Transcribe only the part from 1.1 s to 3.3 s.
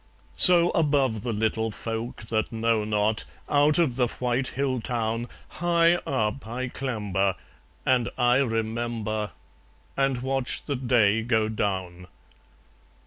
the little folk that know not,